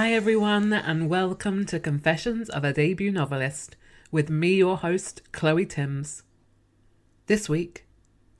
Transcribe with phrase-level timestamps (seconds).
[0.00, 3.76] Hi, everyone, and welcome to Confessions of a Debut Novelist
[4.10, 6.22] with me, your host, Chloe Timms.
[7.26, 7.84] This week,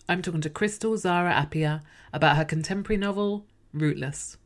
[0.09, 1.83] I'm talking to Krystle Zara Appiah
[2.15, 3.45] about her contemporary novel,
[3.75, 4.39] Rootless.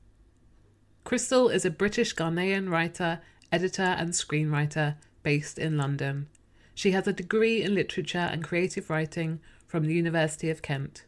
[1.06, 3.20] Krystle is a British Ghanaian writer,
[3.52, 6.26] editor, and screenwriter based in London.
[6.74, 11.04] She has a degree in literature and creative writing from the University of Kent.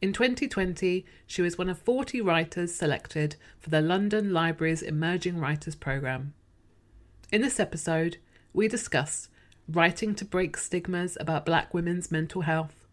[0.00, 5.74] In 2020, she was one of 40 writers selected for the London Library's Emerging Writers
[5.74, 6.34] Programme.
[7.32, 8.18] In this episode,
[8.52, 9.28] we discuss
[9.68, 12.86] writing to break stigmas about black women's mental health,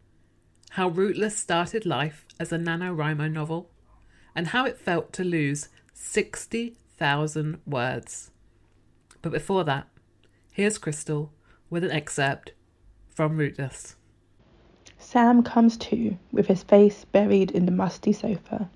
[0.72, 3.69] how Rootless started life as a NaNoWriMo novel,
[4.36, 8.31] and how it felt to lose 60,000 words.
[9.22, 9.88] But before that,
[10.52, 11.30] here's Krystle
[11.69, 12.53] with an excerpt
[13.14, 13.95] from Rootless.
[15.16, 18.68] Sam comes to, with his face buried in the musty sofa,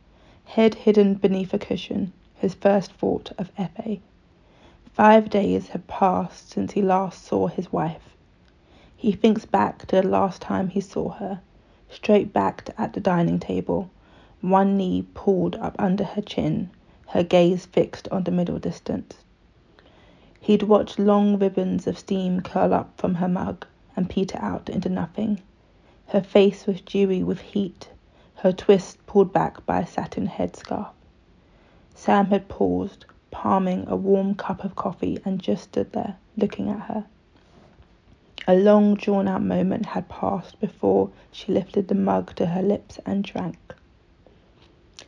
[0.46, 4.00] head hidden beneath a cushion, his first thought of Efe.
[4.94, 8.16] Five days have passed since he last saw his wife.
[8.96, 11.42] He thinks back to the last time he saw her,
[11.90, 13.90] straight backed at the dining table,
[14.40, 16.70] one knee pulled up under her chin,
[17.08, 19.18] her gaze fixed on the middle distance.
[20.40, 23.66] He'd watched long ribbons of steam curl up from her mug
[23.98, 25.42] and peter out into nothing.
[26.12, 27.90] Her face was dewy with heat,
[28.38, 30.88] her twist pulled back by a satin headscarf.
[31.94, 36.80] Sam had paused, palming a warm cup of coffee, and just stood there, looking at
[36.88, 37.06] her.
[38.48, 42.98] A long drawn out moment had passed before she lifted the mug to her lips
[43.06, 43.76] and drank.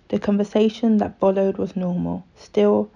[0.10, 2.26] The conversation that followed was normal.
[2.36, 2.92] Still,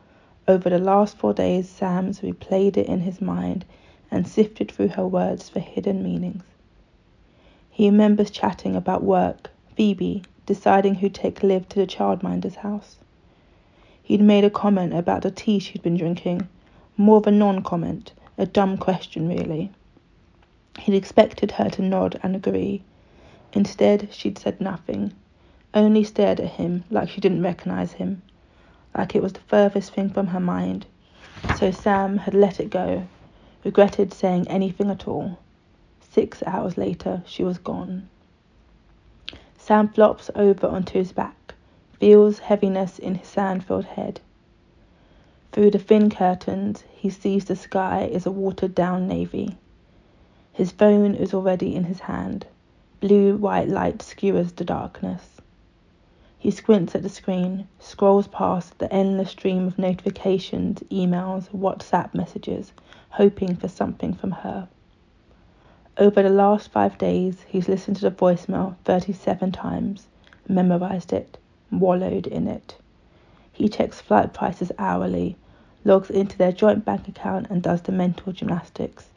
[0.47, 3.65] over the last four days, Sam's replayed it in his mind
[4.11, 6.44] and sifted through her words for hidden meanings.
[7.75, 12.96] He remembers chatting about work, Phoebe, deciding who'd take Liv to the childminder's house.
[14.02, 16.47] He'd made a comment about the tea she'd been drinking,
[16.96, 19.72] more of a non comment, a dumb question, really.
[20.80, 22.81] He'd expected her to nod and agree.
[23.52, 25.12] Instead, she'd said nothing,
[25.74, 28.22] only stared at him like she didn't recognize him,
[28.97, 30.86] like it was the furthest thing from her mind.
[31.57, 33.06] So Sam had let it go,
[33.66, 35.40] regretted saying anything at all.
[36.15, 38.07] Six hours later, she was gone.
[39.57, 41.55] Sam flops over onto his back,
[41.99, 44.21] feels heaviness in his sand-filled head.
[45.51, 49.57] Through the thin curtains, he sees the sky is a watered-down navy.
[50.53, 52.45] His phone is already in his hand.
[53.01, 55.41] Blue-white light skewers the darkness.
[56.39, 62.71] He squints at the screen, scrolls past the endless stream of notifications, emails, WhatsApp messages,
[63.09, 64.69] hoping for something from her.
[65.97, 70.07] Over the last five days, he's listened to the voicemail 37 times,
[70.45, 71.38] memorized it,
[71.72, 72.75] wallowed in it.
[73.53, 75.38] He checks flight prices hourly,
[75.85, 79.09] logs into their joint bank account, and does the mental gymnastics.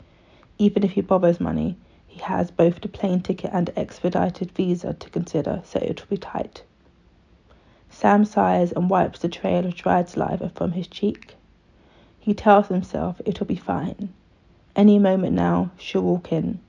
[0.57, 1.77] Even if he borrows money,
[2.07, 6.17] he has both the plane ticket and expedited visa to consider, so it will be
[6.17, 6.63] tight.
[7.91, 11.35] Sam sighs and wipes the trail of dried saliva from his cheek.
[12.21, 14.11] He tells himself it'll be fine.
[14.77, 16.61] Any moment now, she'll walk in.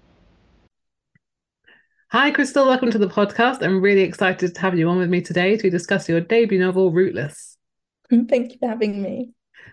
[2.12, 2.66] Hi, Krystle.
[2.66, 3.62] Welcome to the podcast.
[3.62, 6.92] I'm really excited to have you on with me today to discuss your debut novel,
[6.92, 7.56] Rootless.
[8.10, 9.30] Thank you for having me.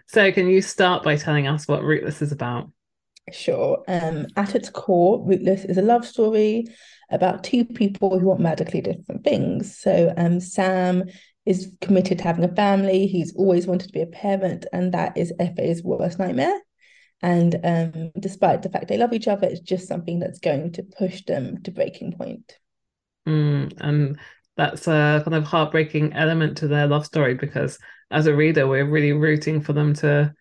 [0.09, 2.71] So, can you start by telling us what Rootless is about?
[3.33, 3.83] Sure.
[3.89, 6.67] Um, at its core, Rootless is a love story
[7.11, 9.75] about two people who want radically different things.
[9.75, 11.05] So, um, Sam
[11.47, 13.07] is committed to having a family.
[13.07, 16.61] He's always wanted to be a parent, and that is Efe's worst nightmare.
[17.27, 20.85] And um, despite the fact they love each other, it's just something that's going to
[20.85, 22.57] push them to breaking point.
[23.27, 24.21] Mm, and
[24.57, 27.81] that's a kind of heartbreaking element to their love story because
[28.13, 30.33] as a reader, we're really rooting for them to,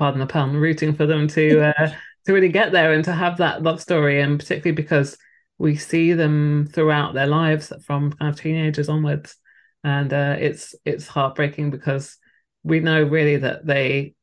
[0.00, 1.92] pardon the pun, rooting for them to uh,
[2.26, 5.16] to really get there and to have that love story, and particularly because
[5.56, 9.36] we see them throughout their lives from kind of teenagers onwards,
[9.84, 12.18] and uh, it's it's heartbreaking because
[12.64, 14.16] we know really that they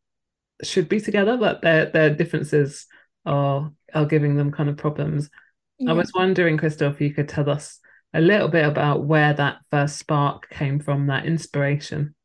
[0.63, 2.87] should be together, but their their differences
[3.25, 5.29] are are giving them kind of problems.
[5.79, 5.91] Yeah.
[5.91, 7.79] I was wondering, Krystle, if you could tell us
[8.13, 12.15] a little bit about where that first spark came from, that inspiration.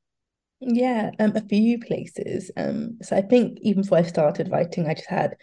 [0.60, 2.50] Yeah, um, a few places.
[2.56, 5.36] Um, so I think even before I started writing, I just had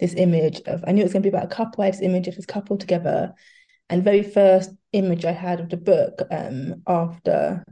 [0.00, 1.82] this image of I knew it was going to be about a couple.
[1.82, 3.32] I had this image of this couple together,
[3.88, 7.64] and very first image I had of the book um, after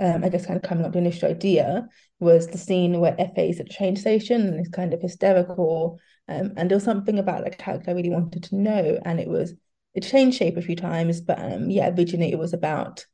[0.00, 1.88] um, I guess kind of coming up the initial idea
[2.20, 5.98] was the scene where Efe is at the train station and it's kind of hysterical.
[6.28, 9.28] Um, and there was something about the character I really wanted to know, and it
[9.28, 9.54] was
[9.94, 13.06] it changed shape a few times, but um, yeah, originally it was about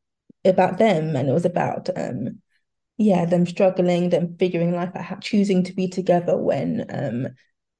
[0.44, 2.40] about them, and it was about um,
[2.98, 7.28] yeah, them struggling, them figuring life out, choosing to be together when um,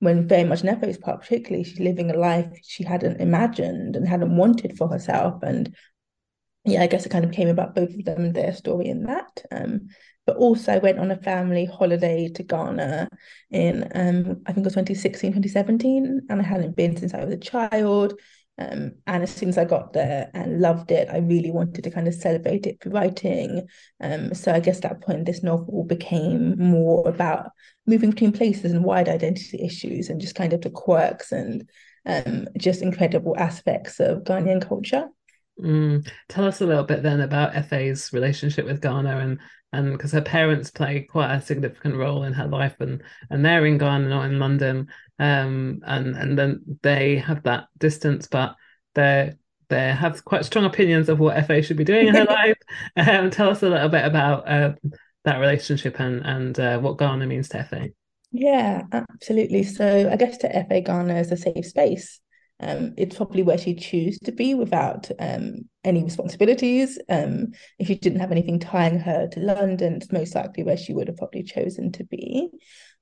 [0.01, 4.37] when very much Nepo's part, particularly, she's living a life she hadn't imagined and hadn't
[4.37, 5.75] wanted for herself, and
[6.65, 9.43] yeah, I guess it kind of came about both of them their story in that.
[9.51, 9.89] Um,
[10.27, 13.09] but also I went on a family holiday to Ghana
[13.51, 17.35] in um, I think it was 2016, 2017, and I hadn't been since I was
[17.35, 18.15] a child.
[18.57, 21.91] Um, and as soon as I got there and loved it, I really wanted to
[21.91, 23.67] kind of celebrate it through writing.
[24.01, 27.51] Um, so I guess at that point, this novel became more about
[27.87, 31.69] moving between places and wide identity issues and just kind of the quirks and
[32.07, 35.09] um, just incredible aspects of Ghanaian culture.
[35.61, 36.09] Mm.
[36.29, 39.39] Tell us a little bit then about Efe's relationship with Ghana and
[39.73, 43.67] and because her parents play quite a significant role in her life and and they're
[43.67, 48.57] in Ghana not in London um and and then they have that distance but
[48.95, 49.35] they
[49.69, 52.59] they have quite strong opinions of what Efe should be doing in her life
[52.97, 54.73] um tell us a little bit about uh,
[55.25, 57.93] that relationship and and uh, what Ghana means to Efe.
[58.33, 62.21] yeah absolutely so I guess to Efe Ghana is a safe space
[62.61, 66.99] um, it's probably where she'd choose to be without um, any responsibilities.
[67.09, 67.49] Um,
[67.79, 71.09] if she didn't have anything tying her to London, it's most likely where she would
[71.09, 72.49] have probably chosen to be,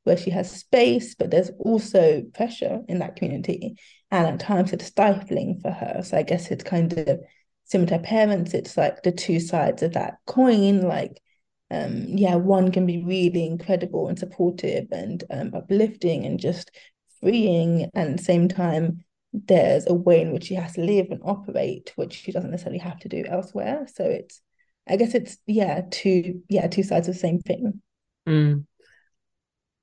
[0.04, 3.76] where she has space, but there's also pressure in that community.
[4.10, 6.02] And at times it's stifling for her.
[6.02, 7.20] So I guess it's kind of
[7.64, 10.80] similar to her parents, it's like the two sides of that coin.
[10.80, 11.20] Like,
[11.70, 16.70] um, yeah, one can be really incredible and supportive and um, uplifting and just
[17.20, 17.90] freeing.
[17.94, 21.20] And at the same time, there's a way in which she has to live and
[21.24, 23.86] operate, which she doesn't necessarily have to do elsewhere.
[23.94, 24.40] So it's,
[24.88, 27.80] I guess it's yeah, two yeah, two sides of the same thing.
[28.28, 28.66] Mm.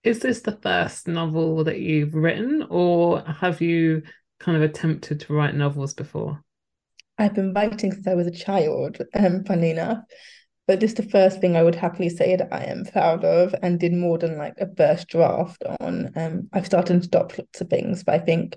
[0.04, 4.04] Is this the first novel that you've written, or have you
[4.40, 6.42] kind of attempted to write novels before?
[7.18, 10.00] I've been writing since I was a child, um, funny enough.
[10.68, 13.80] But just the first thing I would happily say that I am proud of and
[13.80, 16.12] did more than like a first draft on.
[16.16, 18.56] Um, I've started to adopt lots of things, but I think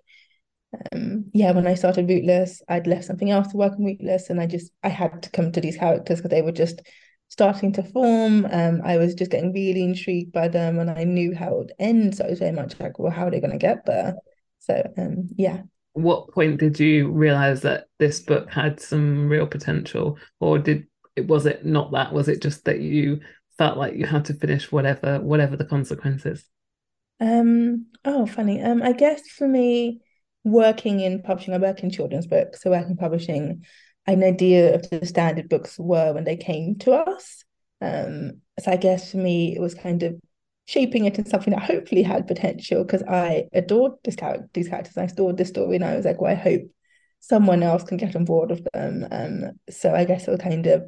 [0.92, 4.40] um, yeah, when I started Rootless, I'd left something else to work on Rootless, and
[4.40, 6.82] I just I had to come to these characters because they were just
[7.28, 8.46] starting to form.
[8.50, 11.72] Um, I was just getting really intrigued by them, and I knew how it would
[11.78, 12.16] end.
[12.16, 14.14] So I was very much like, well, how are they going to get there?
[14.60, 15.62] So um, yeah.
[15.94, 20.86] What point did you realize that this book had some real potential, or did
[21.16, 22.14] it was it not that?
[22.14, 23.20] Was it just that you
[23.58, 26.44] felt like you had to finish whatever whatever the consequences?
[27.20, 27.88] Um.
[28.06, 28.62] Oh, funny.
[28.62, 28.82] Um.
[28.82, 30.00] I guess for me
[30.44, 33.64] working in publishing, I work in children's books, so working publishing,
[34.06, 37.44] an idea of the standard books were when they came to us.
[37.80, 40.14] Um, so I guess for me, it was kind of
[40.66, 44.96] shaping it into something that hopefully had potential because I adored this character, these characters.
[44.96, 46.62] I adored this story, and I was like, well, I hope
[47.20, 49.06] someone else can get on board with them.
[49.10, 50.84] Um, so I guess it was kind of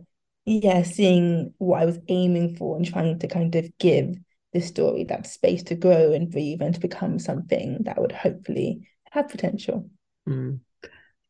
[0.47, 4.15] yeah, seeing what I was aiming for and trying to kind of give
[4.53, 8.87] this story that space to grow and breathe and to become something that would hopefully
[9.15, 9.89] have potential.
[10.29, 10.61] Mm.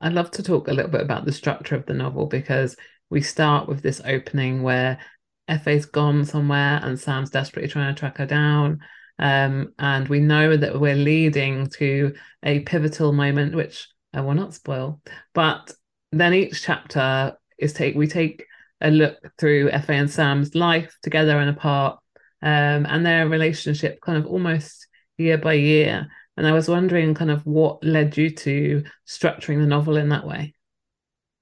[0.01, 2.77] I'd love to talk a little bit about the structure of the novel because
[3.11, 4.99] we start with this opening where
[5.49, 8.81] Efe's gone somewhere and Sam's desperately trying to track her down.
[9.19, 14.55] Um, and we know that we're leading to a pivotal moment, which I will not
[14.55, 15.01] spoil.
[15.35, 15.73] But
[16.11, 18.47] then each chapter is take we take
[18.81, 21.99] a look through Efe and Sam's life together and apart,
[22.43, 24.87] um, and their relationship kind of almost
[25.19, 26.09] year by year.
[26.37, 30.27] And I was wondering kind of what led you to structuring the novel in that
[30.27, 30.55] way.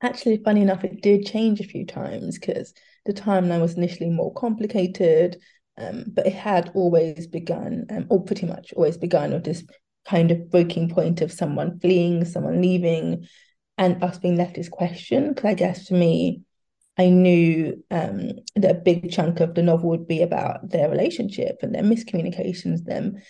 [0.03, 2.75] Actually, funny enough, it did change a few times because
[3.07, 5.41] the timeline was initially more complicated.
[5.79, 9.65] Um, but it had always begun, um, or pretty much always begun, with this
[10.07, 13.27] kind of breaking point of someone fleeing, someone leaving,
[13.79, 15.29] and us being left this question.
[15.29, 16.43] Because I guess for me,
[16.99, 21.61] I knew um, that a big chunk of the novel would be about their relationship
[21.63, 23.23] and their miscommunications, them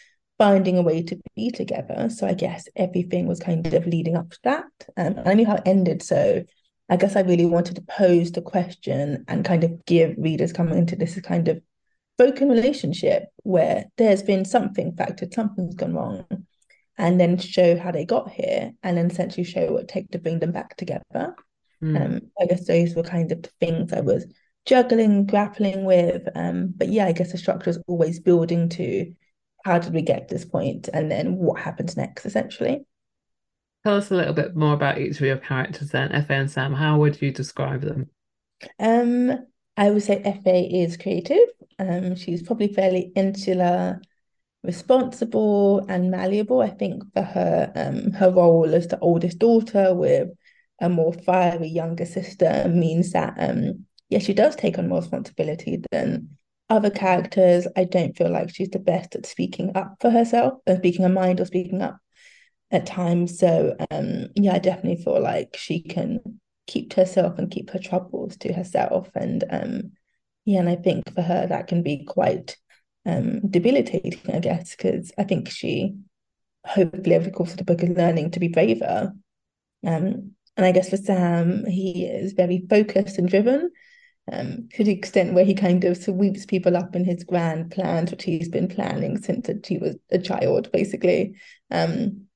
[0.43, 2.09] finding a way to be together.
[2.11, 4.65] So I guess everything was kind of leading up to that.
[4.97, 6.03] Um, I knew how it ended.
[6.03, 6.43] So
[6.89, 10.77] I guess I really wanted to pose the question and kind of give readers coming
[10.77, 11.63] into this kind of
[12.19, 16.27] broken relationship where there's been something factored, something's gone wrong,
[16.99, 20.19] and then show how they got here and then essentially show what it takes to
[20.19, 21.37] bring them back together.
[21.81, 22.05] Mm.
[22.05, 24.27] Um, I guess those were kind of the things I was
[24.67, 26.27] juggling, grappling with.
[26.35, 29.15] Um, but yeah, I guess the structure is always building to
[29.65, 32.85] how did we get to this point and then what happens next, essentially.
[33.85, 36.73] Tell us a little bit more about each of your characters then, Efe and Sam.
[36.73, 38.11] How would you describe them?
[38.79, 41.49] Um, I would say Efe is creative.
[41.79, 44.01] Um, she's probably fairly insular,
[44.63, 46.61] responsible, and malleable.
[46.61, 50.29] I think for her, um, her role as the oldest daughter with
[50.81, 55.83] a more fiery younger sister means that um, yeah, she does take on more responsibility
[55.91, 56.37] than
[56.69, 57.67] other characters.
[57.77, 61.09] I don't feel like she's the best at speaking up for herself and speaking her
[61.09, 61.99] mind or speaking up
[62.71, 63.39] at times.
[63.39, 66.21] So um, yeah, I definitely feel like she can
[66.67, 69.09] keep to herself and keep her troubles to herself.
[69.15, 69.93] And um,
[70.45, 72.57] yeah, and I think for her that can be quite
[73.05, 75.97] um, debilitating, I guess, because I think she
[76.65, 79.13] hopefully over the course of the book is learning to be braver.
[79.85, 83.71] Um, and I guess for Sam, he is very focused and driven.
[84.31, 88.11] Um, to the extent where he kind of sweeps people up in his grand plans,
[88.13, 91.35] which he's been planning since he was a child, basically.
[91.73, 92.27] Um,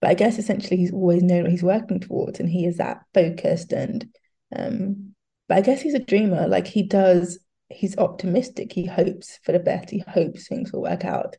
[0.00, 3.02] but I guess essentially he's always known what he's working towards, and he is that
[3.12, 4.06] focused and
[4.54, 5.14] um,
[5.48, 6.48] but I guess he's a dreamer.
[6.48, 7.38] Like he does,
[7.68, 8.72] he's optimistic.
[8.72, 9.90] He hopes for the best.
[9.90, 11.36] He hopes things will work out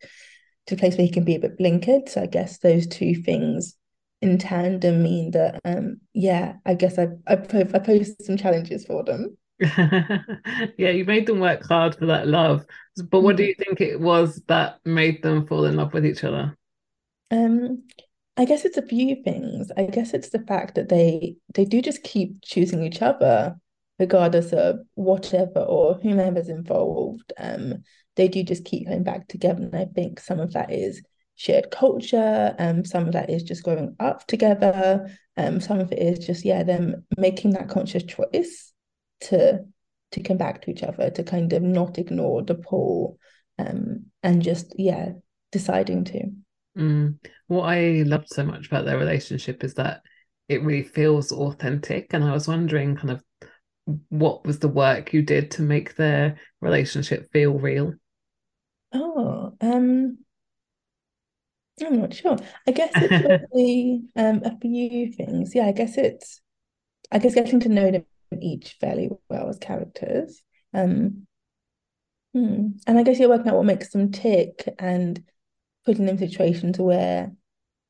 [0.68, 2.10] to a place where he can be a bit blinkered.
[2.10, 3.76] So I guess those two things
[4.22, 9.04] in tandem mean that, um, yeah, I guess I I, I posed some challenges for
[9.04, 9.38] them.
[10.78, 12.66] yeah, you made them work hard for that love.
[13.10, 13.50] But what do mm-hmm.
[13.50, 16.56] you think it was that made them fall in love with each other?
[17.32, 17.84] Um,
[18.38, 19.72] I guess it's a few things.
[19.76, 23.56] I guess it's the fact that they they do just keep choosing each other
[24.00, 27.34] regardless of whatever or whomever's involved.
[27.38, 27.84] Um,
[28.16, 29.64] they do just keep coming back together.
[29.64, 31.02] And I think some of that is
[31.36, 36.00] shared culture, um, some of that is just growing up together, um, some of it
[36.00, 38.74] is just, yeah, them making that conscious choice
[39.22, 39.66] to
[40.12, 43.18] to come back to each other, to kind of not ignore the pull,
[43.60, 45.10] um, and just, yeah,
[45.52, 46.30] deciding to.
[46.78, 47.18] Mm.
[47.48, 50.02] What I loved so much about their relationship is that
[50.48, 52.14] it really feels authentic.
[52.14, 53.24] And I was wondering kind of
[54.10, 57.94] what was the work you did to make their relationship feel real?
[58.94, 60.20] Oh, um,
[61.86, 62.38] I'm not sure.
[62.68, 63.08] I guess it's
[63.52, 65.54] probably um a few things.
[65.54, 66.42] Yeah, I guess it's
[67.12, 68.06] I guess getting to know them
[68.42, 70.42] each fairly well as characters.
[70.74, 71.28] Um,
[72.34, 72.68] hmm.
[72.86, 75.24] and I guess you're working out what makes them tick and
[75.86, 77.32] putting them in situations where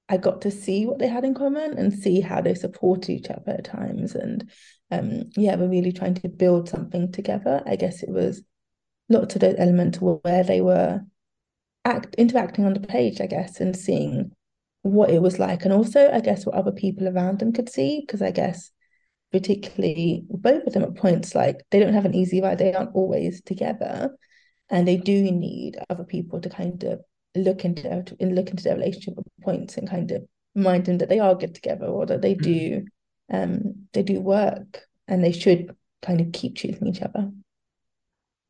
[0.09, 3.29] I got to see what they had in common and see how they support each
[3.29, 4.15] other at times.
[4.15, 4.49] And
[4.89, 7.61] um, yeah, we're really trying to build something together.
[7.65, 8.41] I guess it was
[9.09, 11.01] lots of those elements where they were
[11.83, 14.31] act interacting on the page, I guess, and seeing
[14.81, 15.63] what it was like.
[15.63, 18.71] And also, I guess, what other people around them could see, because I guess
[19.31, 22.95] particularly both of them at points like they don't have an easy ride, they aren't
[22.95, 24.15] always together.
[24.69, 27.01] And they do need other people to kind of
[27.35, 30.23] look into their, look into their relationship at points and kind of
[30.55, 32.83] remind them that they are good together or that they do
[33.31, 33.45] mm.
[33.45, 37.31] um they do work and they should kind of keep choosing each other.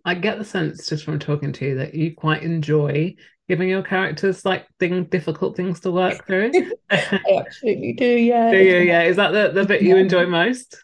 [0.05, 3.15] I get the sense just from talking to you that you quite enjoy
[3.47, 6.51] giving your characters like thing difficult things to work through.
[6.89, 8.51] I absolutely do, yeah.
[8.51, 8.77] Do you?
[8.79, 9.03] Yeah.
[9.03, 10.77] Is that the, the bit you enjoy most?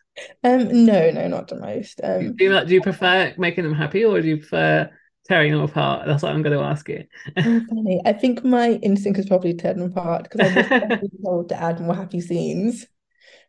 [0.44, 2.00] Um, no, no, not the most.
[2.04, 4.90] Um, do you do you prefer making them happy or do you prefer
[5.28, 6.06] tearing them apart?
[6.06, 7.04] That's what I'm going to ask you.
[7.36, 8.02] funny.
[8.06, 11.80] I think my instinct is probably tear them apart because I was told to add
[11.80, 12.86] more happy scenes.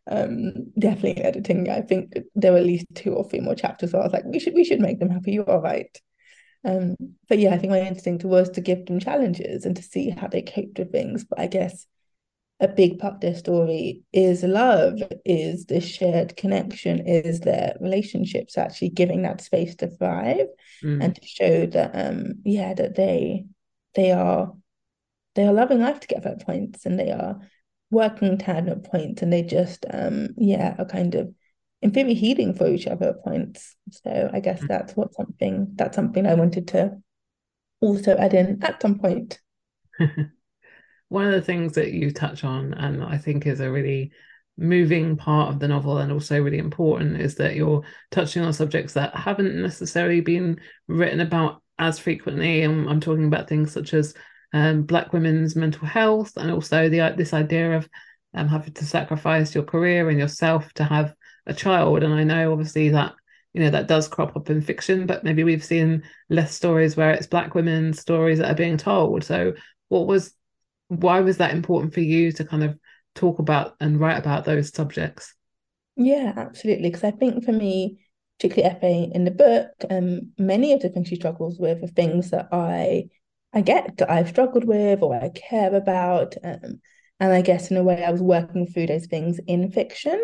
[0.07, 1.69] Um, definitely editing.
[1.69, 3.91] I think there were at least two or three more chapters.
[3.91, 5.33] So I was like, we should we should make them happy.
[5.33, 5.95] You're all right.
[6.65, 6.95] Um,
[7.29, 10.27] but yeah, I think my instinct was to give them challenges and to see how
[10.27, 11.23] they coped with things.
[11.23, 11.85] But I guess
[12.59, 18.57] a big part of their story is love, is the shared connection, is their relationships
[18.57, 20.47] actually giving that space to thrive
[20.83, 21.03] mm.
[21.03, 23.45] and to show that um yeah that they
[23.93, 24.53] they are
[25.35, 27.39] they are loving life together at points and they are
[27.91, 31.33] working tandem at points and they just um yeah are kind of
[31.81, 33.75] in theory healing for each other at points.
[33.91, 34.67] So I guess mm.
[34.67, 36.97] that's what something that's something I wanted to
[37.81, 39.39] also add in at some point.
[41.09, 44.11] One of the things that you touch on, and I think is a really
[44.57, 48.93] moving part of the novel and also really important, is that you're touching on subjects
[48.93, 52.63] that haven't necessarily been written about as frequently.
[52.63, 54.15] And I'm talking about things such as
[54.53, 57.87] um, Black women's mental health and also the this idea of
[58.33, 61.13] um, having to sacrifice your career and yourself to have
[61.47, 62.03] a child.
[62.03, 63.13] And I know obviously that
[63.53, 67.11] you know that does crop up in fiction, but maybe we've seen less stories where
[67.11, 69.23] it's Black women's stories that are being told.
[69.23, 69.53] So
[69.87, 70.33] what was
[70.87, 72.77] why was that important for you to kind of
[73.15, 75.33] talk about and write about those subjects?
[75.95, 76.89] Yeah, absolutely.
[76.89, 77.99] Because I think for me,
[78.37, 82.31] particularly Efe in the book, um, many of the things she struggles with are things
[82.31, 83.05] that I
[83.53, 86.35] I get that I've struggled with or I care about.
[86.43, 86.81] Um,
[87.21, 90.19] and I guess in a way I was working through those things in fiction.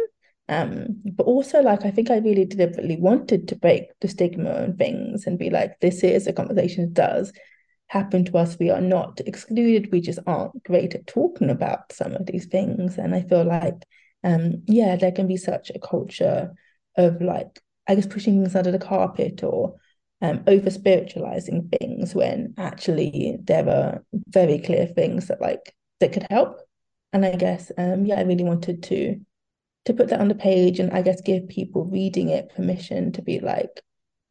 [0.51, 4.77] Um, but also like I think I really deliberately wanted to break the stigma and
[4.77, 7.31] things and be like, this is a conversation that does
[7.87, 8.59] happen to us.
[8.59, 9.91] We are not excluded.
[9.93, 12.97] We just aren't great at talking about some of these things.
[12.97, 13.85] And I feel like
[14.25, 16.53] um, yeah, there can be such a culture
[16.97, 19.75] of like, I guess pushing things under the carpet or
[20.21, 26.27] um, over spiritualizing things when actually there are very clear things that like that could
[26.29, 26.59] help.
[27.13, 29.19] And I guess um, yeah, I really wanted to
[29.85, 33.21] to put that on the page and I guess give people reading it permission to
[33.21, 33.81] be like,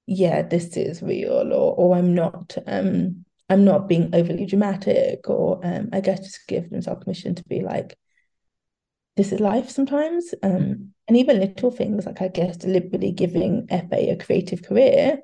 [0.07, 5.61] yeah, this is real, or or I'm not um I'm not being overly dramatic, or
[5.65, 7.97] um I guess just give themselves permission to be like,
[9.17, 10.35] this is life sometimes.
[10.43, 15.19] Um and even little things like I guess deliberately giving Efe a creative career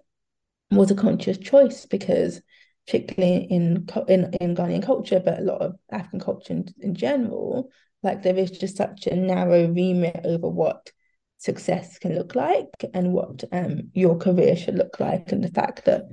[0.71, 2.41] was a conscious choice because
[2.87, 7.71] particularly in in in Ghanaian culture, but a lot of African culture in, in general,
[8.03, 10.91] like there is just such a narrow remit over what
[11.39, 15.85] success can look like and what um your career should look like, and the fact
[15.85, 16.05] that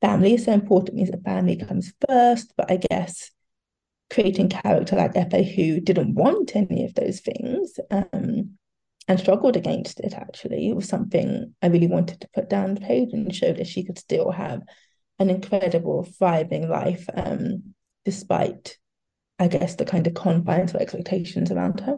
[0.00, 2.52] family is so important means that family comes first.
[2.56, 3.30] But I guess
[4.10, 8.50] creating character like Efe who didn't want any of those things um
[9.08, 10.72] and struggled against it actually.
[10.72, 13.98] Was something I really wanted to put down the page and show that she could
[13.98, 14.62] still have
[15.18, 17.74] an incredible, thriving life, um,
[18.04, 18.78] despite,
[19.40, 21.96] I guess, the kind of confines or expectations around her.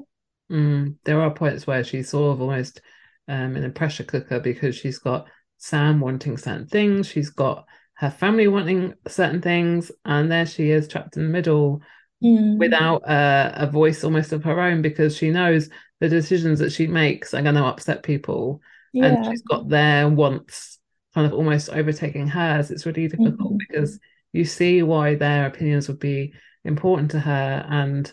[0.51, 2.81] Mm, there are points where she's sort of almost
[3.27, 5.27] um, in a pressure cooker because she's got
[5.59, 10.87] Sam wanting certain things, she's got her family wanting certain things, and there she is
[10.87, 11.83] trapped in the middle
[12.23, 12.59] mm.
[12.59, 15.69] without a, a voice almost of her own because she knows
[16.01, 18.61] the decisions that she makes are going to upset people
[18.93, 19.07] yeah.
[19.07, 20.79] and she's got their wants
[21.15, 23.57] kind of almost overtaking hers it's really difficult mm-hmm.
[23.69, 24.01] because
[24.33, 26.33] you see why their opinions would be
[26.65, 28.13] important to her and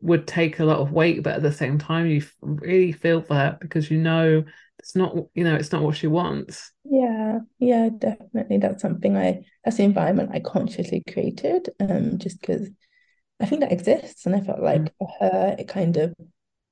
[0.00, 3.34] would take a lot of weight but at the same time you really feel for
[3.34, 4.44] her because you know
[4.78, 9.40] it's not you know it's not what she wants yeah yeah definitely that's something i
[9.64, 12.68] that's the environment i consciously created um just because
[13.40, 14.90] i think that exists and i felt like mm.
[14.98, 16.14] for her it kind of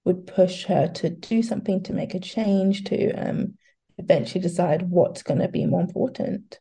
[0.07, 3.55] would push her to do something to make a change to um,
[3.99, 6.61] eventually decide what's going to be more important.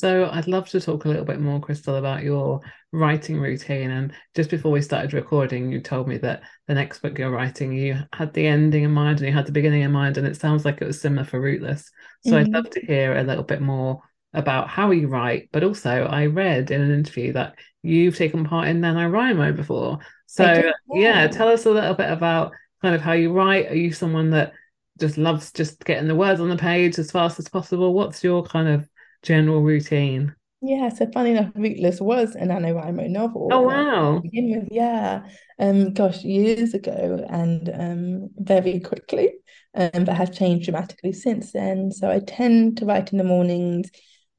[0.00, 3.90] So I'd love to talk a little bit more, Krystle, about your writing routine.
[3.90, 7.74] And just before we started recording, you told me that the next book you're writing,
[7.74, 10.40] you had the ending in mind and you had the beginning in mind, and it
[10.40, 11.90] sounds like it was similar for Rootless.
[12.24, 12.38] So mm-hmm.
[12.38, 14.00] I'd love to hear a little bit more
[14.32, 18.68] about how you write, but also I read in an interview that you've taken part
[18.68, 19.98] in NaNoWriMo before.
[20.24, 20.62] So
[20.94, 23.70] yeah, tell us a little bit about kind of how you write.
[23.70, 24.54] Are you someone that
[24.98, 27.92] just loves just getting the words on the page as fast as possible?
[27.92, 28.88] What's your kind of
[29.22, 30.34] general routine?
[30.62, 33.48] Yeah, so funny enough, Rootless was an NaNoWriMo novel.
[33.50, 34.20] Oh wow.
[34.20, 35.26] begin with, yeah.
[35.58, 39.32] Um, gosh, years ago and um very quickly.
[39.74, 41.92] Um, but has changed dramatically since then.
[41.92, 43.88] So I tend to write in the mornings.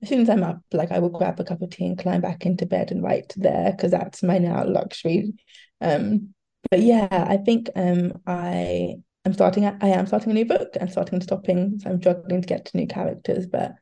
[0.04, 2.22] As soon as I'm up, like I will grab a cup of tea and climb
[2.22, 5.34] back into bed and write there because that's my now luxury.
[5.80, 6.34] Um,
[6.70, 10.92] but yeah, I think um I am starting I am starting a new book and
[10.92, 11.80] starting and stopping.
[11.80, 13.74] So I'm struggling to get to new characters, but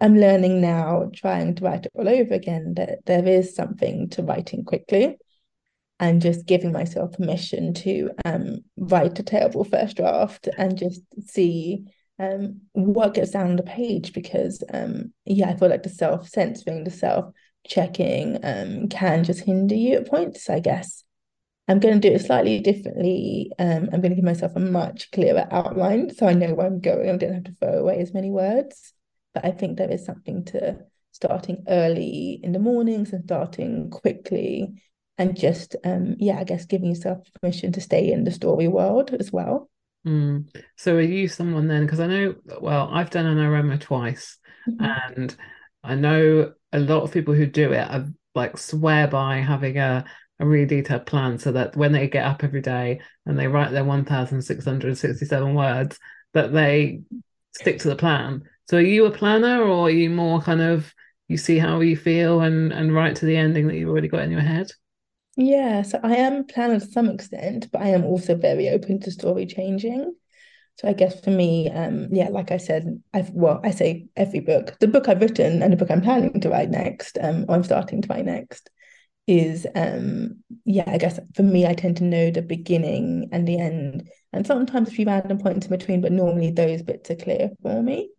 [0.00, 4.22] I'm learning now, trying to write it all over again, that there is something to
[4.22, 5.16] writing quickly
[5.98, 11.84] and just giving myself permission to um, write a terrible first draft and just see
[12.18, 16.28] um, what gets down on the page because, um, yeah, I feel like the self
[16.28, 17.32] censoring, the self
[17.66, 21.04] checking um, can just hinder you at points, I guess.
[21.68, 23.52] I'm going to do it slightly differently.
[23.58, 26.80] Um, I'm going to give myself a much clearer outline so I know where I'm
[26.80, 27.08] going.
[27.08, 28.92] I don't have to throw away as many words.
[29.34, 30.78] But I think there is something to
[31.12, 34.72] starting early in the mornings and starting quickly
[35.18, 39.14] and just um yeah i guess giving yourself permission to stay in the story world
[39.20, 39.68] as well
[40.06, 40.44] mm.
[40.76, 44.84] so are you someone then because i know well i've done NaNoWriMo twice mm-hmm.
[44.84, 45.36] and
[45.84, 50.04] i know a lot of people who do it are like swear by having a
[50.40, 53.70] a really detailed plan so that when they get up every day and they write
[53.70, 55.98] their 1667 words
[56.32, 57.02] that they
[57.54, 60.92] stick to the plan so are you a planner or are you more kind of
[61.28, 64.22] you see how you feel and and write to the ending that you've already got
[64.22, 64.70] in your head?
[65.36, 69.00] Yeah, so I am a planner to some extent, but I am also very open
[69.00, 70.14] to story changing.
[70.78, 74.40] So I guess for me, um, yeah, like I said, I've well, I say every
[74.40, 77.54] book, the book I've written and the book I'm planning to write next, um, or
[77.54, 78.70] I'm starting to write next,
[79.26, 83.58] is um, yeah, I guess for me, I tend to know the beginning and the
[83.58, 87.50] end, and sometimes a few random points in between, but normally those bits are clear
[87.62, 88.10] for me.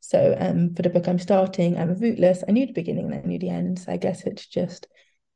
[0.00, 2.44] So um, for the book I'm starting, I'm rootless.
[2.46, 3.80] I knew the beginning and I knew the end.
[3.80, 4.86] So I guess it's just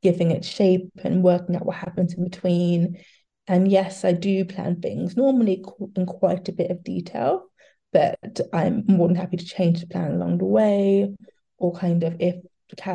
[0.03, 3.03] giving it shape and working out what happens in between.
[3.47, 5.65] And yes, I do plan things normally
[5.97, 7.47] in quite a bit of detail,
[7.93, 11.13] but I'm more than happy to change the plan along the way,
[11.59, 12.37] or kind of if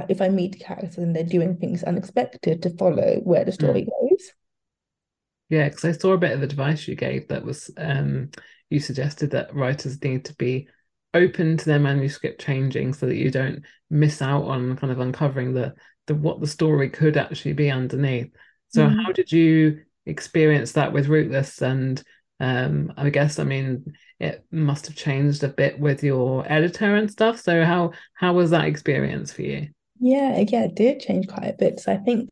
[0.07, 4.09] if I meet characters and they're doing things unexpected to follow where the story mm.
[4.09, 4.31] goes.
[5.49, 8.29] Yeah, because I saw a bit of advice you gave that was um,
[8.69, 10.69] you suggested that writers need to be
[11.15, 15.53] open to their manuscript changing so that you don't miss out on kind of uncovering
[15.53, 15.73] the
[16.07, 18.31] the what the story could actually be underneath.
[18.69, 19.03] So mm.
[19.03, 22.03] how did you experience that with Rootless and
[22.39, 27.09] um I guess I mean it must have changed a bit with your editor and
[27.09, 27.39] stuff.
[27.39, 29.69] So how how was that experience for you?
[29.99, 31.79] Yeah, yeah, it did change quite a bit.
[31.79, 32.29] So I think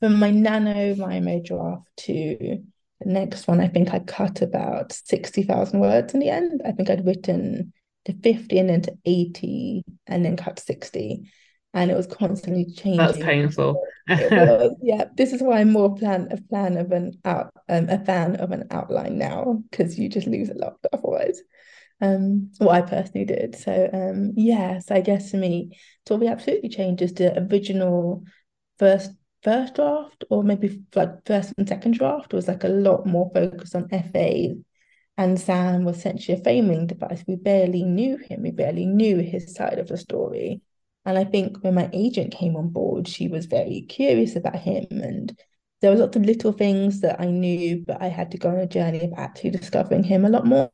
[0.00, 2.62] from my NaNoWriMo draft to
[3.00, 6.62] the next one, I think I cut about 60,000 words in the end.
[6.64, 7.72] I think I'd written
[8.06, 11.30] to 50 and then to 80 and then cut 60
[11.74, 12.96] and it was constantly changing.
[12.96, 13.82] That's painful
[14.82, 18.36] yeah this is why i'm more plan a plan of an out um, a fan
[18.36, 21.40] of an outline now because you just lose a lot otherwise.
[22.00, 23.56] Um what i personally did.
[23.56, 28.22] So um yes i guess for me so we absolutely changes the original
[28.78, 29.10] first
[29.42, 33.74] first draft or maybe like first and second draft was like a lot more focused
[33.74, 34.62] on Efe
[35.16, 37.24] and Sam was essentially a framing device.
[37.26, 40.60] We barely knew him, we barely knew his side of the story.
[41.04, 44.86] And I think when my agent came on board, she was very curious about him.
[44.90, 45.38] And
[45.80, 48.58] there were lots of little things that I knew, but I had to go on
[48.58, 50.70] a journey of actually discovering him a lot more.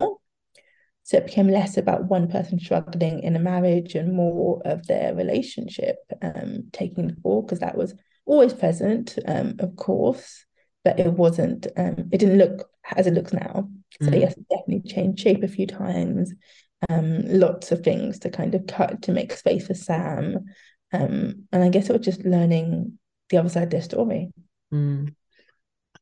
[1.04, 5.14] So it became less about one person struggling in a marriage and more of their
[5.14, 10.46] relationship um, taking the fall, because that was always present, um, of course,
[10.84, 13.68] but it wasn't, um, it didn't look as it looks now.
[14.00, 14.20] So mm.
[14.20, 16.32] yes, definitely changed shape a few times.
[16.88, 20.46] Um, lots of things to kind of cut to make space for Sam.
[20.92, 22.98] Um, and I guess it was just learning
[23.30, 24.30] the other side of their story.
[24.72, 25.14] Mm.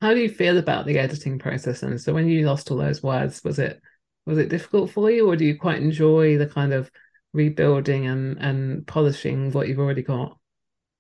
[0.00, 1.83] how do you feel about the editing process?
[1.83, 3.81] And so when you lost all those words, was it
[4.26, 6.90] was it difficult for you, or do you quite enjoy the kind of
[7.33, 10.38] rebuilding and and polishing what you've already got?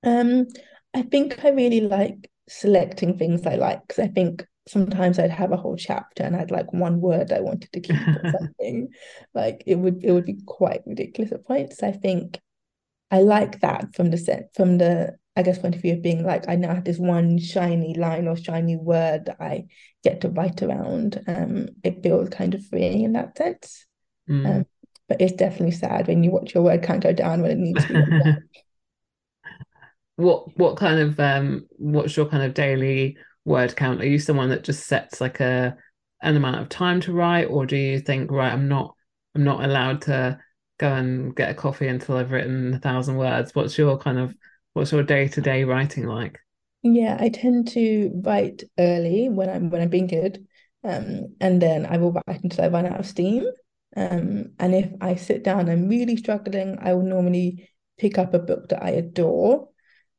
[0.02, 0.46] Um,
[0.94, 5.52] I think I really like selecting things I like because I think sometimes I'd have
[5.52, 8.88] a whole chapter and I'd like one word I wanted to keep or something.
[9.34, 11.82] Like it would it would be quite ridiculous at points.
[11.82, 12.38] I think
[13.10, 16.24] I like that from the set from the I guess point of view of being
[16.24, 19.66] like I now have this one shiny line or shiny word that I
[20.04, 21.22] get to write around.
[21.26, 23.86] Um, it feels kind of freeing in that sense.
[24.28, 24.46] Mm.
[24.46, 24.66] Um,
[25.08, 27.84] but it's definitely sad when you watch your word can't go down when it needs
[27.86, 28.42] to.
[30.16, 34.00] what what kind of um what's your kind of daily word count?
[34.00, 35.76] Are you someone that just sets like a
[36.22, 38.94] an amount of time to write, or do you think right, I'm not
[39.34, 40.38] I'm not allowed to
[40.78, 43.54] go and get a coffee until I've written a thousand words?
[43.54, 44.34] What's your kind of
[44.72, 46.38] what's your day to day writing like?
[46.82, 50.46] Yeah, I tend to write early when I'm when I'm being good,
[50.82, 53.44] um, and then I will write until I run out of steam.
[53.96, 58.38] Um, and if I sit down and really struggling, I will normally pick up a
[58.38, 59.68] book that I adore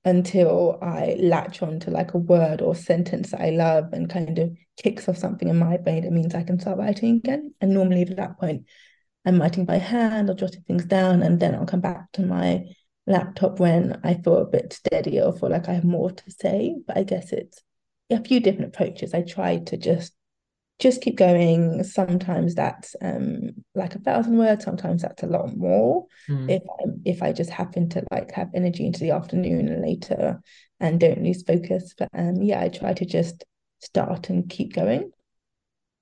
[0.03, 4.37] until I latch on to like a word or sentence that I love and kind
[4.39, 7.53] of kicks off something in my brain that means I can start writing again.
[7.61, 8.65] And normally at that point,
[9.25, 12.63] I'm writing by hand or jotting things down, and then I'll come back to my
[13.05, 16.75] laptop when I feel a bit steadier or feel like I have more to say.
[16.87, 17.61] But I guess it's
[18.09, 19.13] a few different approaches.
[19.13, 20.13] I try to just
[20.81, 21.83] just keep going.
[21.83, 24.65] Sometimes that's um like a thousand words.
[24.65, 26.07] Sometimes that's a lot more.
[26.27, 26.49] Mm.
[26.49, 30.41] If I if I just happen to like have energy into the afternoon and later
[30.79, 31.93] and don't lose focus.
[31.97, 33.45] But um yeah, I try to just
[33.79, 35.11] start and keep going.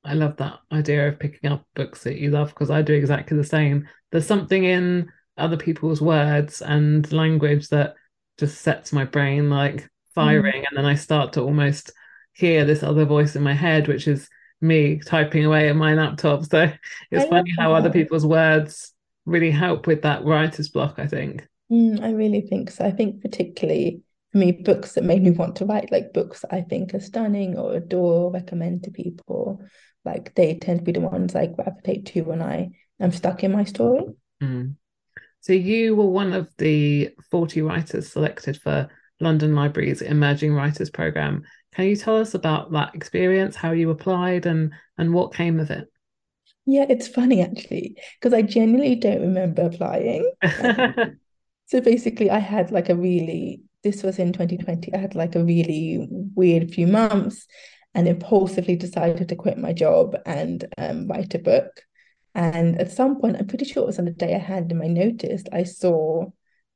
[0.06, 3.36] I love that idea of picking up books that you love because I do exactly
[3.36, 3.88] the same.
[4.12, 7.96] There's something in other people's words and language that
[8.38, 10.66] just sets my brain like firing, mm.
[10.70, 11.92] and then I start to almost
[12.32, 14.30] hear this other voice in my head, which is
[14.62, 16.44] me typing away at my laptop.
[16.46, 16.72] So
[17.12, 18.94] it's I funny how other people's words
[19.26, 21.48] really help with that writer's block, I think.
[21.72, 22.86] Mm, I really think so.
[22.86, 26.62] I think particularly for me, books that made me want to write, like books I
[26.62, 29.62] think are stunning or adore, or recommend to people,
[30.06, 32.70] like they tend to be the ones I gravitate to when I
[33.00, 34.04] am stuck in my story.
[34.42, 34.76] Mm.
[35.42, 41.44] So you were one of the 40 writers selected for London Library's Emerging Writers Programme.
[41.74, 45.70] Can you tell us about that experience, how you applied, and and what came of
[45.70, 45.88] it?
[46.66, 50.32] Yeah, it's funny actually because I genuinely don't remember applying.
[50.42, 50.94] Um,
[51.66, 54.94] so basically, I had like a really this was in 2020.
[54.94, 57.48] I had like a really weird few months,
[57.94, 61.82] and impulsively decided to quit my job and um, write a book.
[62.36, 64.88] And at some point, I'm pretty sure it was on the day I handed my
[64.88, 66.28] notice, I saw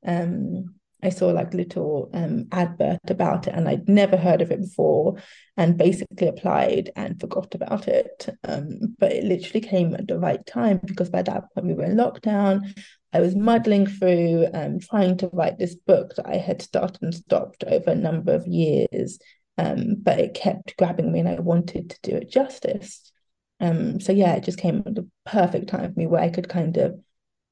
[0.06, 4.60] um, I saw like little um, advert about it and I'd never heard of it
[4.60, 5.16] before
[5.56, 8.28] and basically applied and forgot about it.
[8.44, 11.84] Um, but it literally came at the right time because by that point we were
[11.84, 12.74] in lockdown.
[13.12, 17.14] I was muddling through um, trying to write this book that I had started and
[17.14, 19.18] stopped over a number of years,
[19.58, 23.12] um, but it kept grabbing me and I wanted to do it justice.
[23.60, 26.48] Um, so yeah, it just came at the perfect time for me where I could
[26.48, 26.98] kind of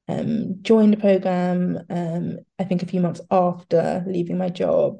[0.07, 1.79] um, joined the program.
[1.89, 4.97] Um, I think a few months after leaving my job,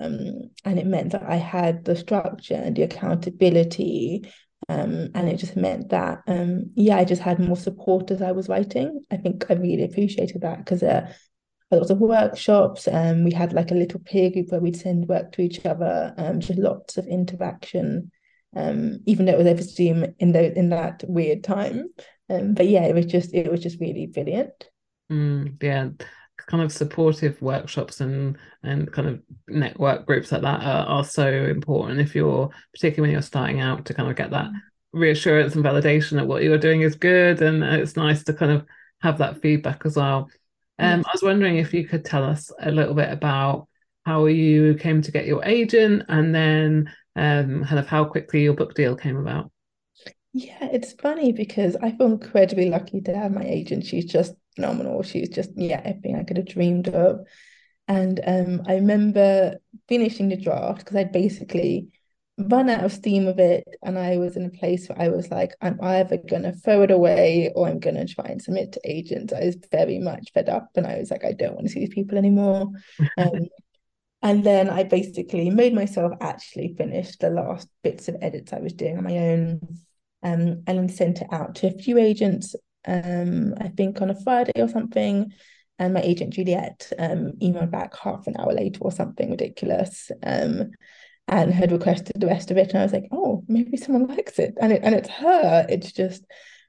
[0.00, 4.30] um, and it meant that I had the structure and the accountability,
[4.68, 8.32] um, and it just meant that um, yeah, I just had more support as I
[8.32, 9.04] was writing.
[9.10, 11.12] I think I really appreciated that because uh,
[11.70, 15.08] lots of workshops, and um, we had like a little peer group where we'd send
[15.08, 18.12] work to each other, just lots of interaction.
[18.56, 21.88] Even though it was over Zoom in the in that weird time,
[22.30, 24.68] um, but yeah, it was just it was just really brilliant.
[25.10, 25.88] Mm, yeah,
[26.46, 31.26] kind of supportive workshops and and kind of network groups like that are, are so
[31.26, 34.60] important if you're particularly when you're starting out to kind of get that mm.
[34.92, 38.66] reassurance and validation that what you're doing is good and it's nice to kind of
[39.00, 40.28] have that feedback as well.
[40.80, 43.66] Um, I was wondering if you could tell us a little bit about
[44.04, 48.54] how you came to get your agent and then um, kind of how quickly your
[48.54, 49.50] book deal came about.
[50.38, 53.84] Yeah, it's funny because I feel incredibly lucky to have my agent.
[53.84, 55.02] She's just phenomenal.
[55.02, 57.26] She's just, yeah, everything I could have dreamed of.
[57.88, 59.56] And um, I remember
[59.88, 61.88] finishing the draft because I'd basically
[62.38, 63.64] run out of steam of it.
[63.82, 66.82] And I was in a place where I was like, I'm either going to throw
[66.82, 69.32] it away or I'm going to try and submit to agents.
[69.32, 71.80] I was very much fed up and I was like, I don't want to see
[71.80, 72.70] these people anymore.
[73.16, 73.48] Um,
[74.22, 78.74] and then I basically made myself actually finish the last bits of edits I was
[78.74, 79.80] doing on my own
[80.22, 82.54] um, then sent it out to a few agents,
[82.86, 85.32] um, I think on a Friday or something.
[85.78, 90.10] And my agent Juliet um, emailed back half an hour later or something ridiculous.
[90.22, 90.70] Um,
[91.28, 92.70] and had requested the rest of it.
[92.70, 94.54] And I was like, oh, maybe someone likes it.
[94.60, 95.66] And it, and it's her.
[95.68, 96.24] It's just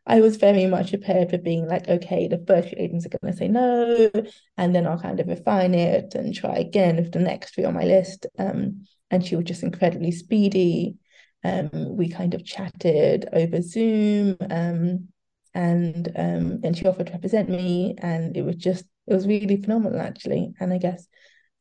[0.05, 3.31] I was very much prepared for being like, okay, the first few agents are going
[3.31, 4.09] to say no,
[4.57, 7.75] and then I'll kind of refine it and try again with the next three on
[7.75, 8.25] my list.
[8.39, 10.95] Um, and she was just incredibly speedy.
[11.43, 15.07] Um, we kind of chatted over Zoom, um,
[15.53, 19.61] and um, and she offered to represent me, and it was just it was really
[19.61, 20.53] phenomenal actually.
[20.59, 21.07] And I guess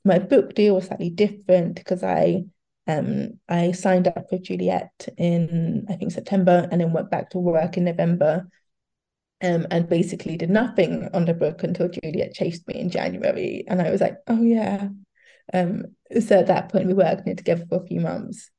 [0.04, 2.44] my book deal was slightly different because I
[2.86, 7.38] um, I signed up with Juliet in I think September and then went back to
[7.38, 8.48] work in November.
[9.40, 13.62] Um, and basically did nothing on the book until Juliet chased me in January.
[13.68, 14.88] And I was like, oh yeah.
[15.54, 15.84] Um,
[16.20, 18.50] so at that point we worked together for a few months.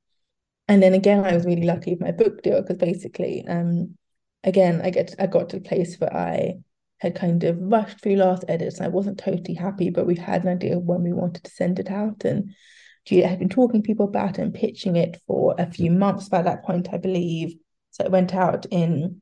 [0.70, 3.98] And then again, I was really lucky with my book deal because basically, um,
[4.44, 6.60] again, I get I got to a place where I
[7.00, 10.44] had kind of rushed through last edits and I wasn't totally happy, but we had
[10.44, 12.24] an idea of when we wanted to send it out.
[12.24, 12.54] And
[13.06, 16.30] Juliet had been talking to people about it and pitching it for a few months
[16.30, 17.56] by that point, I believe.
[17.90, 19.22] So it went out in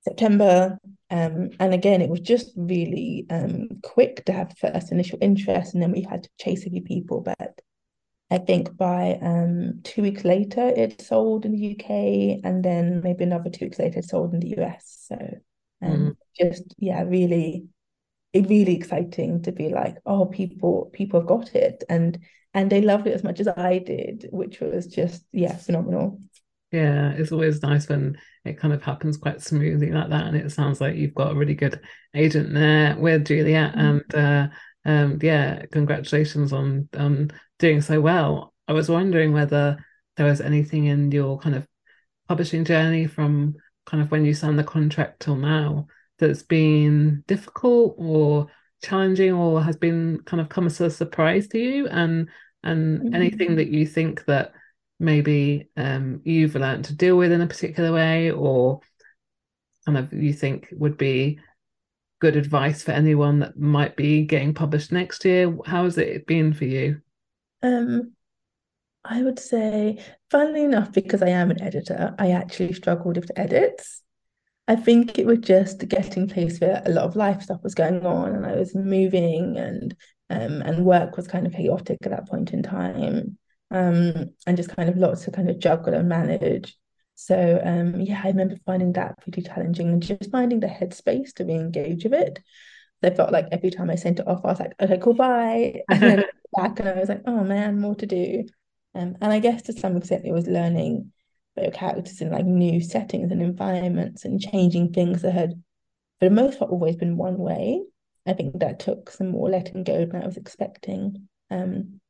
[0.00, 0.78] September.
[1.10, 5.82] Um, and again, it was just really um, quick to have first initial interest, and
[5.82, 7.20] then we had to chase a few people.
[7.20, 7.60] But
[8.30, 13.24] I think by um, two weeks later, it sold in the UK, and then maybe
[13.24, 15.06] another two weeks later, it sold in the US.
[15.08, 15.16] So
[15.80, 16.16] um, mm.
[16.36, 17.66] just yeah, really,
[18.34, 22.18] really exciting to be like, oh, people, people have got it, and
[22.52, 26.20] and they loved it as much as I did, which was just yeah, phenomenal.
[26.72, 30.50] Yeah, it's always nice when it kind of happens quite smoothly like that, and it
[30.50, 31.80] sounds like you've got a really good
[32.12, 33.78] agent there with Juliet, mm.
[33.78, 34.48] and uh,
[34.84, 38.52] um, yeah, congratulations on on doing so well.
[38.68, 39.84] I was wondering whether
[40.16, 41.66] there was anything in your kind of
[42.28, 43.54] publishing journey from
[43.86, 45.86] kind of when you signed the contract till now
[46.18, 48.48] that's been difficult or
[48.82, 52.28] challenging or has been kind of come as a surprise to you and
[52.62, 53.14] and mm-hmm.
[53.14, 54.52] anything that you think that
[54.98, 58.80] maybe um, you've learned to deal with in a particular way or
[59.84, 61.38] kind of you think would be
[62.20, 66.52] good advice for anyone that might be getting published next year how has it been
[66.52, 67.00] for you
[67.62, 68.12] um
[69.04, 69.98] i would say
[70.30, 74.02] funnily enough because i am an editor i actually struggled with the edits
[74.68, 78.04] I think it was just getting place where a lot of life stuff was going
[78.04, 79.94] on and I was moving and
[80.28, 83.38] um, and work was kind of chaotic at that point in time
[83.70, 86.76] um, and just kind of lots to kind of juggle and manage.
[87.14, 91.44] So um, yeah, I remember finding that pretty challenging and just finding the headspace to
[91.44, 92.40] re-engage with it.
[93.06, 95.80] I felt like every time I sent it off, I was like, okay, cool, bye.
[95.90, 96.24] And then
[96.56, 98.44] back and I was like, oh man, more to do.
[98.94, 101.12] Um, and I guess to some extent it was learning
[101.54, 105.62] about your characters in like new settings and environments and changing things that had
[106.18, 107.82] for the most part always been one way.
[108.26, 111.28] I think that took some more letting go than I was expecting.
[111.50, 112.00] Um,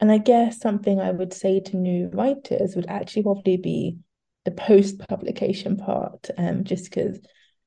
[0.00, 3.98] and I guess something I would say to new writers would actually probably be
[4.46, 7.18] the post publication part, um, just because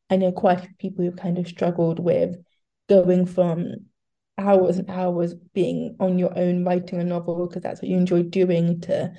[0.09, 2.35] I know quite a few people who've kind of struggled with
[2.89, 3.75] going from
[4.37, 8.23] hours and hours being on your own writing a novel because that's what you enjoy
[8.23, 9.11] doing to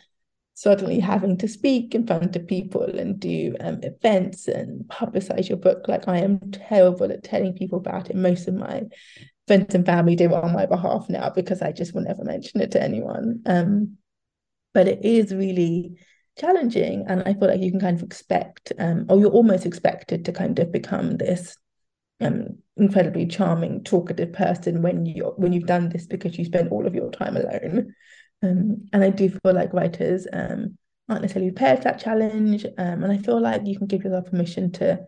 [0.54, 5.58] suddenly having to speak in front of people and do um, events and publicize your
[5.58, 5.88] book.
[5.88, 8.16] Like I am terrible at telling people about it.
[8.16, 8.82] Most of my
[9.46, 12.60] friends and family do it on my behalf now because I just will never mention
[12.60, 13.42] it to anyone.
[13.46, 13.96] Um,
[14.72, 15.96] but it is really
[16.36, 20.24] challenging, and I feel like you can kind of expect, um, or you're almost expected
[20.24, 21.56] to kind of become this
[22.20, 26.86] um incredibly charming, talkative person when you when you've done this because you spend all
[26.86, 27.94] of your time alone.
[28.42, 30.76] Um, and I do feel like writers um,
[31.08, 32.64] aren't necessarily prepared for that challenge.
[32.64, 35.06] Um, and I feel like you can give yourself permission to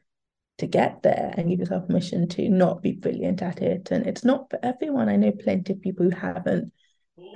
[0.58, 3.90] to get there and give yourself permission to not be brilliant at it.
[3.90, 5.08] And it's not for everyone.
[5.08, 6.72] I know plenty of people who haven't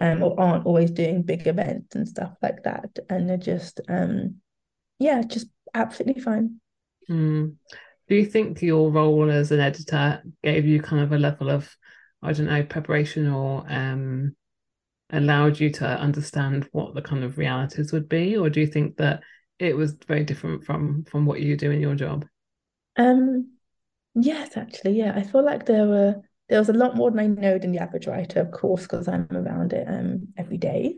[0.00, 2.98] um, or aren't always doing big events and stuff like that.
[3.10, 4.36] And they're just, um,
[4.98, 6.60] yeah, just absolutely fine.
[7.10, 7.56] Mm.
[8.10, 11.74] Do you think your role as an editor gave you kind of a level of,
[12.20, 14.34] I don't know, preparation or um,
[15.10, 18.36] allowed you to understand what the kind of realities would be?
[18.36, 19.22] Or do you think that
[19.60, 22.26] it was very different from from what you do in your job?
[22.96, 23.52] Um
[24.16, 25.12] yes actually yeah.
[25.14, 26.16] I feel like there were
[26.48, 29.06] there was a lot more than i know than the average writer of course because
[29.06, 30.96] i'm around it um every day.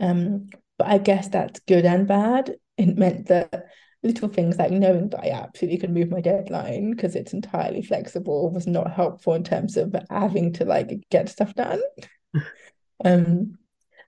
[0.00, 0.48] Um
[0.78, 2.56] but i guess that's good and bad.
[2.78, 3.66] It meant that
[4.02, 8.50] little things like knowing that I absolutely could move my deadline because it's entirely flexible
[8.50, 11.80] was not helpful in terms of having to like get stuff done.
[13.04, 13.58] Um,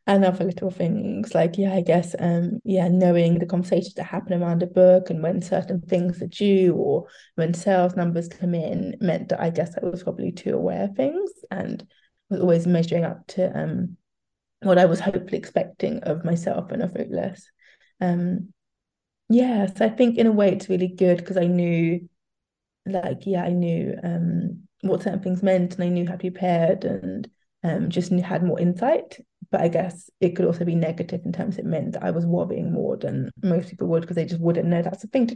[0.08, 4.42] and other little things like yeah i guess um yeah knowing the conversations that happen
[4.42, 8.96] around a book and when certain things are due or when sales numbers come in
[9.00, 11.86] meant that i guess i was probably too aware of things and
[12.30, 13.96] was always measuring up to um
[14.62, 17.50] what I was hopefully expecting of myself and of Rootless.
[18.00, 18.52] Um,
[19.30, 22.08] yeah, so I think in a way it's really good because I knew,
[22.84, 26.32] like, yeah, I knew um, what certain things meant and I knew how to be
[26.32, 27.30] paired and
[27.62, 29.20] um, just knew, had more insight.
[29.52, 32.26] But I guess it could also be negative in terms it meant that I was
[32.26, 35.34] worrying more than most people would because they just wouldn't know that's the thing to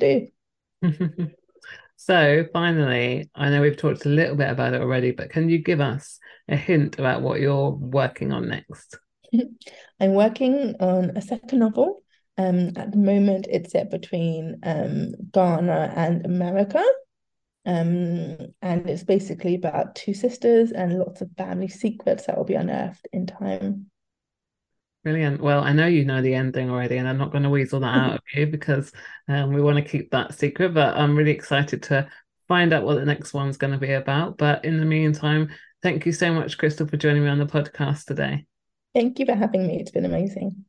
[0.82, 1.30] do.
[1.96, 5.58] so finally, I know we've talked a little bit about it already, but can you
[5.58, 6.18] give us
[6.48, 8.98] a hint about what you're working on next?
[10.00, 12.03] I'm working on a second novel.
[12.36, 16.82] Um, at the moment, it's set between um, Ghana and America.
[17.66, 22.54] Um, and it's basically about two sisters and lots of family secrets that will be
[22.54, 23.86] unearthed in time.
[25.02, 25.40] Brilliant.
[25.40, 27.94] Well, I know you know the ending already, and I'm not going to weasel that
[27.94, 28.90] out of you because
[29.28, 30.74] um, we want to keep that secret.
[30.74, 32.08] But I'm really excited to
[32.48, 34.38] find out what the next one's going to be about.
[34.38, 35.50] But in the meantime,
[35.82, 38.46] thank you so much, Krystle, for joining me on the podcast today.
[38.94, 39.78] Thank you for having me.
[39.78, 40.64] It's been amazing.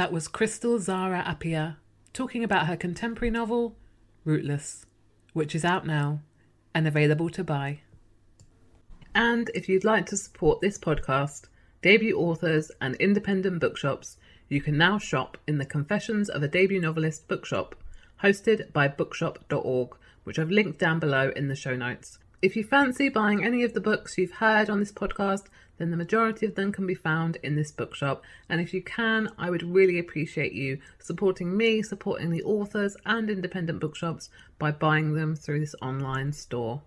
[0.00, 1.76] That was Krystle Zara Appiah
[2.14, 3.76] talking about her contemporary novel,
[4.24, 4.86] Rootless,
[5.34, 6.22] which is out now
[6.74, 7.80] and available to buy.
[9.14, 11.48] And if you'd like to support this podcast,
[11.82, 14.16] debut authors, and independent bookshops,
[14.48, 17.74] you can now shop in the Confessions of a Debut Novelist bookshop,
[18.22, 22.18] hosted by bookshop.org, which I've linked down below in the show notes.
[22.42, 25.44] If you fancy buying any of the books you've heard on this podcast,
[25.76, 28.22] then the majority of them can be found in this bookshop.
[28.48, 33.28] And if you can, I would really appreciate you supporting me, supporting the authors and
[33.28, 36.82] independent bookshops by buying them through this online store.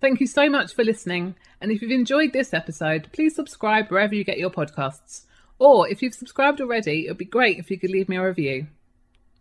[0.00, 1.36] Thank you so much for listening.
[1.60, 5.22] And if you've enjoyed this episode, please subscribe wherever you get your podcasts.
[5.58, 8.26] Or if you've subscribed already, it would be great if you could leave me a
[8.26, 8.66] review.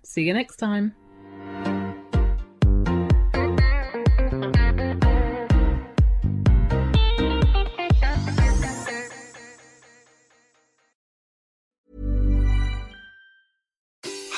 [0.04, 0.96] See you next time.